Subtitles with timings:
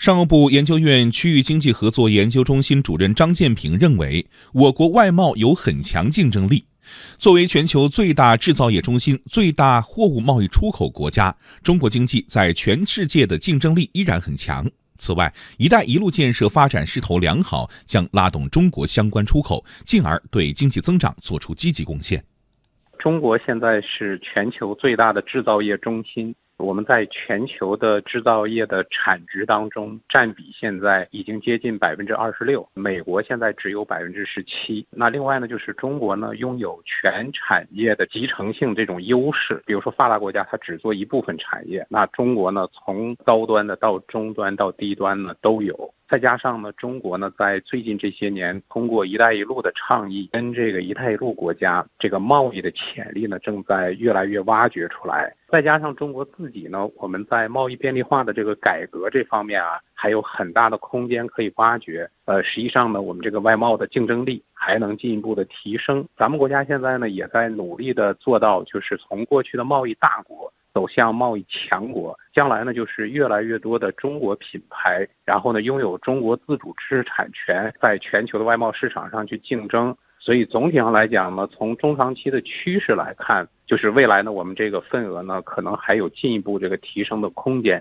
[0.00, 6.64] 商务部研究院区域经济合作研究中心主任张建平认为，我国外贸有很强竞争力。
[7.18, 14.66] 作为全球最大制造业中心、最大货物贸易出口国家，中国经济在全世界的竞争力依然很强。
[14.96, 22.24] 此外，“一带一路”建设发展势头良好，将拉动中国相关出口，进而对经济增长做出积极贡献。
[22.98, 26.34] 中国现在是全球最大的制造业中心。
[26.60, 34.86] 我们在全球的制造业的产值当中占比现在已经接近百分之二十六，美国现在只有百分之十七。
[34.90, 45.92] 那另外呢，就是中国呢拥有全产业的集成性这种优势，比如说发达国家它只做一部分产业，那中国呢从高端的到中端到低端呢都有。
[46.10, 55.32] 再加上呢，中国呢在最近这些年通过“一带一路”的倡议，跟这个“一带一路”国家这个贸易的潜力呢正在越来越挖掘出来。
[55.46, 62.10] 再加上中国自己呢，我们在贸易便利化的这个改革这方面啊，还有很大的空间可以挖掘。
[62.24, 66.04] 呃，实际上呢，我们这个外贸的竞争力还能进一步的提升。
[66.16, 70.49] 咱们国家现在呢也在努力的做到，就是从过去的贸易大国。
[70.72, 79.96] 走向贸易强国，将来呢就是越来越多的中国品牌，然后呢拥有中国自主知识产权，在全球的外贸市场上去竞争。
[80.22, 87.78] 所以总体上来讲呢，从中长期的趋势来看，就是未来呢我们这个份额呢可能还有进一步这个提升的空间。